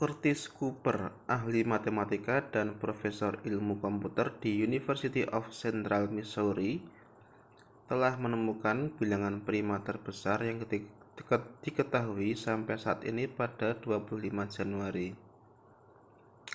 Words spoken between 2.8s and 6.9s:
profesor ilmu komputer di university of central missouri